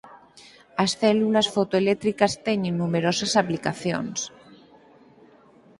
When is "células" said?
1.01-1.47